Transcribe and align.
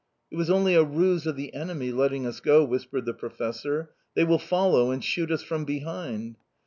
"It 0.31 0.35
was 0.35 0.49
only 0.49 0.73
a 0.73 0.83
ruse 0.83 1.27
of 1.27 1.35
the 1.35 1.53
enemy, 1.53 1.91
letting 1.91 2.25
us 2.25 2.39
go," 2.39 2.65
whispered 2.65 3.05
the 3.05 3.13
Professor. 3.13 3.91
"They 4.15 4.23
will 4.23 4.39
follow 4.39 4.89
and 4.89 5.03
shoot 5.03 5.29
us 5.31 5.43
from 5.43 5.63
behind!" 5.63 6.37